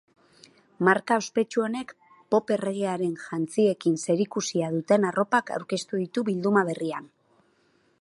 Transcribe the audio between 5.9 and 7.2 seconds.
ditu bilduma berrian.